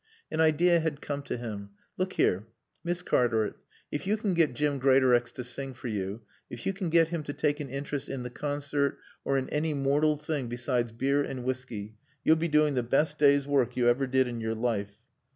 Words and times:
An 0.31 0.41
idea 0.41 0.79
had 0.79 0.99
come 0.99 1.21
to 1.21 1.37
him. 1.37 1.69
"Look 1.95 2.13
here 2.13 2.47
Miss 2.83 3.03
Cartaret 3.03 3.53
if 3.91 4.07
you 4.07 4.17
can 4.17 4.33
get 4.33 4.55
Jim 4.55 4.79
Greatorex 4.79 5.31
to 5.33 5.43
sing 5.43 5.75
for 5.75 5.89
you, 5.89 6.23
if 6.49 6.65
you 6.65 6.73
can 6.73 6.89
get 6.89 7.09
him 7.09 7.21
to 7.21 7.33
take 7.33 7.59
an 7.59 7.69
interest 7.69 8.09
in 8.09 8.23
the 8.23 8.31
concert 8.31 8.97
or 9.23 9.37
in 9.37 9.47
any 9.49 9.75
mortal 9.75 10.17
thing 10.17 10.47
besides 10.47 10.91
beer 10.91 11.21
and 11.21 11.43
whisky, 11.43 11.97
you'll 12.23 12.35
be 12.35 12.47
doing 12.47 12.73
the 12.73 12.81
best 12.81 13.19
day's 13.19 13.45
work 13.45 13.77
you 13.77 13.87
ever 13.89 14.07
did 14.07 14.27
in 14.27 14.41
your 14.41 14.55
life." 14.55 14.97